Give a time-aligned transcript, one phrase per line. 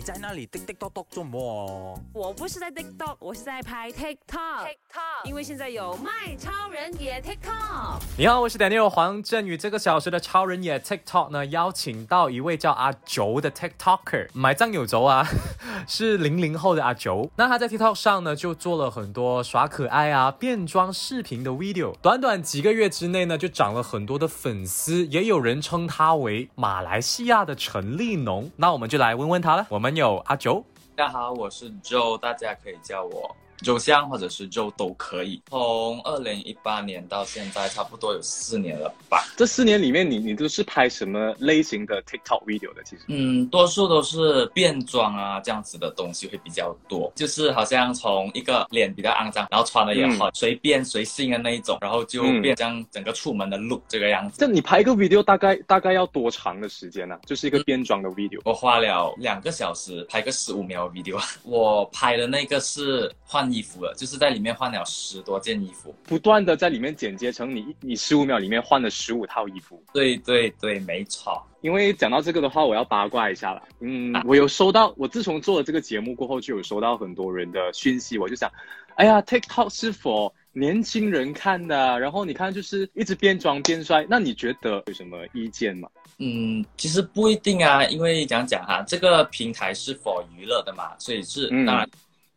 [0.00, 2.02] 你在那里滴滴答答做么？
[2.14, 4.64] 我不是在 TikTok，我是在拍 TikTok。
[4.64, 8.00] TikTok，因为现在有卖超人也 TikTok。
[8.16, 9.58] 你好，我是 Daniel 黄振宇。
[9.58, 15.28] 这个小时的超人也 TikTok 呢，邀请到一位叫阿轴的 TikToker，买账有轴啊，
[15.86, 17.30] 是零零后的阿轴。
[17.36, 21.92] 那他在 TikTok 上呢，就做了很多耍可爱啊、变装视频的 video。
[22.00, 28.50] 短短几个月之内呢，就涨了很多的粉丝，也有人称他为马来西亚的陈立农。
[28.56, 29.66] 那我们就来问问他了。
[29.68, 30.64] 我们朋友阿九。
[30.94, 35.42] 大家好，我是 Joe，大家可以叫我周香或者是 Joe 都可以。
[35.48, 39.26] 从二零一八年到现在，差不多有四年了吧。
[39.36, 42.82] 这四年里面，你你都是拍什么类型的 TikTok video 的？
[42.84, 54.36] 其实，嗯，多数都是变装啊这样子的东西会比较多，就是好像从一个脸比较肮脏，然后穿的也很随便随性的那一种，然后就变成整个出门的 look 这个样子。
[54.38, 58.40] 这你拍一个 video 大概大概要多长的时间呢、就是一个变装的 video。
[58.44, 65.94] 我花了两个小时拍个十五秒的 video， 我拍的那个是换衣服了，就是在里面换了十多件衣服。
[66.04, 69.82] 不断的在里面剪接成你你十五秒里面换了十五套衣服。
[69.92, 71.42] 对对对，没错。
[71.62, 73.62] 因为讲到这个的话，我要八卦一下了。
[73.80, 78.50] 嗯，我有收到，我自从做了这个节目过后，就有收到很多人的讯息，我就想，
[78.94, 82.00] 哎呀，TikTok 是否年轻人看的？
[82.00, 85.86] 然后你看，就是一直变装变帅，那你觉得有什么意见吗？
[86.16, 91.86] 嗯，其实不一定啊，因为讲讲哈，这个平台是否娱乐的嘛，所以是嗯当然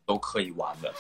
[0.06, 0.94] 都可以玩的。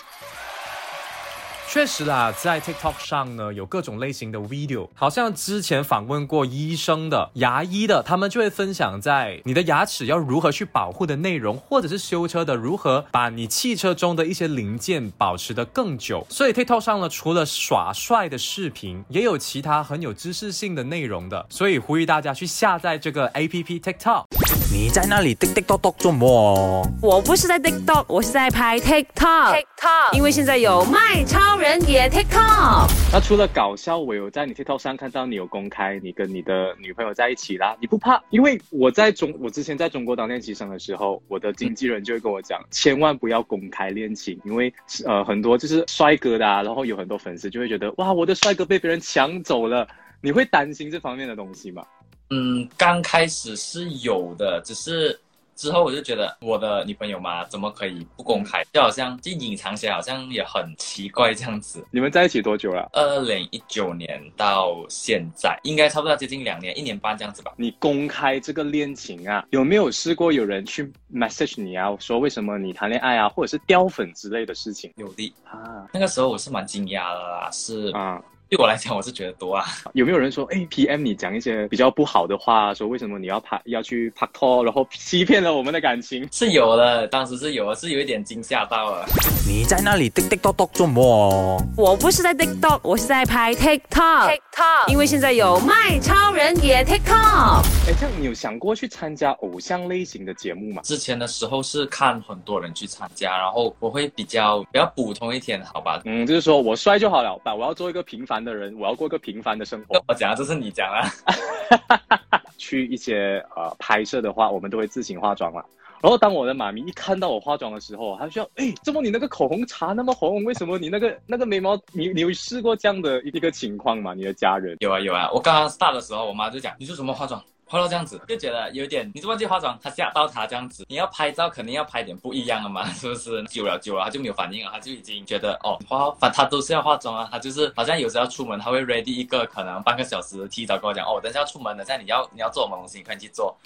[1.65, 16.23] 确实啦，在 TikTok 上呢，有各种类型的 video，好像之前访问过医生的、牙医的，他们就会分享在你的牙齿要如何去保护的内容，或者是修车的如何把你汽车中的一些零件保持得更久。
[16.29, 24.25] 所以 TikTok 上呢，除了耍帅的视频，也有其他很有知识性的内容的，所以呼吁大家去下载这个 APP TikTok。
[24.73, 26.83] 你在那里滴滴答答做么？
[26.99, 29.53] 我不是在 TikTok，我是在拍 TikTok。
[29.53, 32.89] TikTok，因为现在有卖超人也 TikTok。
[33.11, 38.19] 那除了搞笑，我有在你 TikTok 上看到你有公开你跟你的女朋友在一起啦，你不怕？
[38.31, 44.73] 因为我在中，我之前在中国当练习生的时候，我的经纪人就会跟我讲，千万不要公开恋情，因为
[45.05, 49.87] 呃很多就是帅哥的啊，然后有很多粉丝就会觉得哇，我的帅哥被别人抢走了，
[50.19, 51.83] 你会担心这方面的东西吗？
[52.29, 55.19] 嗯，刚开始是有的，只是
[55.55, 58.63] 之后我就觉得我的女朋友嘛，怎么可以不公开？
[58.73, 61.85] 就好像就隐藏起来，好像也很奇怪这样子。
[61.91, 62.89] 你们在一起多久了？
[62.93, 67.53] 二零一九年到现在，应该差不多接近两年，一年半这样子吧。
[67.55, 75.87] 你公开这个恋情啊，有没有试过有人去 message 你啊，说为什么你谈恋爱啊，或者是掉粉之类的事情有的，啊？
[75.93, 78.19] 那个时候我是蛮惊讶的啦，是啊，
[78.49, 79.65] 对我来讲，我是觉得多啊。
[79.93, 86.27] 有没有人说，哎，PM 你讲一些比较不好的话，说为什么你要拍要去拍拖，然后欺骗了我们的感情？
[86.31, 89.05] 是有的，当时是有的，是有一点惊吓到了。
[89.47, 91.59] 你在那里滴滴咚咚做么？
[91.75, 94.29] 我不是在 TikTok，我是在拍 TikTok。
[94.29, 97.63] TikTok，因为现在有卖超人也 TikTok。
[97.87, 100.81] 哎，这样你有想过去参加偶像类型的节目吗？
[100.83, 106.01] 之前的时候是看很多人去参加，然后我会比较比较普通一点，好吧？
[106.05, 110.03] 嗯，就是说我帅就好了吧，我要做一个平凡的人，我要过一个平凡的生活。
[110.07, 111.07] 我讲的这是你讲啊。
[112.57, 115.61] 去一些呃拍摄的话，我们都会自行化妆嘛。
[116.01, 120.43] 然后当我的妈咪一看到我化妆的时候，她就说：“哎，怎么你那个口红擦那么红？
[120.43, 124.13] 为什么你那个那个眉毛，你你有试过这样的一个情况吗？
[124.13, 124.77] 你的家人？
[124.79, 127.41] 有啊有啊，我刚刚 start 的时候，我妈就讲你是什么化妆，
[127.73, 130.85] 化到这样子，就觉得有点你怎么去化妆，他吓到他这样子。
[130.87, 133.43] 你要拍照肯定要拍点不一样的嘛， 是不是？
[133.45, 143.57] 久了久了，他就没有反应了，他就已经觉得哦化反他都是要化妆啊，他就是好像有时候要出门，他会 ready 一个可能半个小时提早跟我讲哦，等下要出门了，现在你要你要做什么东西，你快去做。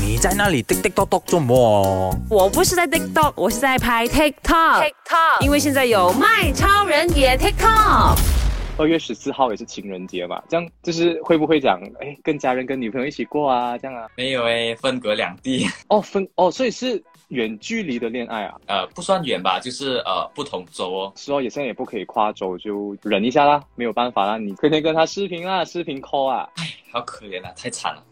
[0.00, 2.14] 你在那里滴滴咚咚做么？
[2.30, 4.84] 我不是在 TikTok，我是在拍 TikTok。
[4.84, 8.35] TikTok，因为现在有卖超人也 TikTok。
[8.78, 14.06] 二月十四号也是情人节嘛，这样就是会不会讲，哎，跟家人跟女朋友一起过啊，这样啊？
[14.16, 21.12] 没有哎，分隔两地， 哦，分哦，所以是远距离的恋爱啊，呃，不算远吧，就是呃不同州哦。
[21.16, 28.02] 说也现在也不可以跨州，就忍一下啦，没有办法啦，你天天跟他视频啦，视频 call 啊，哎好可怜啊，太惨了。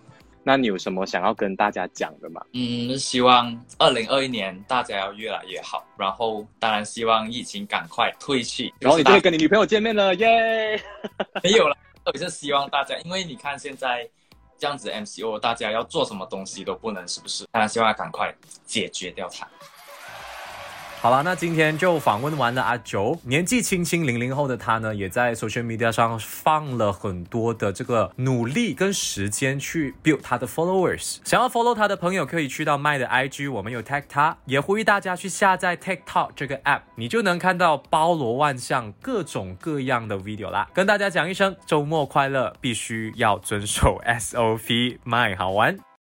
[0.45, 2.41] 那你有什么想要跟大家讲的吗？
[2.53, 10.81] 嗯，希望二零二一年大家要越来越好，然后当然希望疫情赶快退去，然后你就大会跟你女朋友见面了，耶！
[11.43, 11.75] 没有了。
[12.05, 14.07] 我是希望大家，因为你看现在
[14.59, 17.47] 这样子 MCO，大家要做什么东西都不能，是不是？
[17.51, 18.31] 当然希望赶快
[18.67, 19.49] 解决掉它。
[21.05, 31.19] 好了，那今天就访问完了阿九，年纪轻轻零零后的他呢，也在 social media 上放了很多的这个努力跟时间去 build 他的 followers。
[31.23, 40.71] 想要 follow 他的朋友可以去到麦的 IG，我们有 tag 他，也呼吁大家去下载 TikTok 这个 app，你就能看到包罗万象、各种各样的 video 啦。
[40.73, 45.94] 跟大家讲一声周末快乐，必须要遵守 SOP，麦好玩。